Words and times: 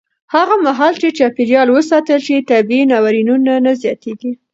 هغه 0.33 0.55
مهال 0.65 0.93
چې 1.01 1.15
چاپېریال 1.17 1.67
وساتل 1.71 2.19
شي، 2.27 2.37
طبیعي 2.51 2.83
ناورینونه 2.91 3.53
نه 3.65 3.71
زیاتېږي. 3.81 4.31